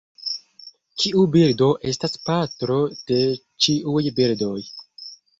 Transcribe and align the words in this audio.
Kiu 1.01 1.25
birdo 1.35 1.67
estas 1.91 2.17
patro 2.29 2.77
de 3.11 3.19
ĉiuj 3.65 4.03
birdoj? 4.21 4.57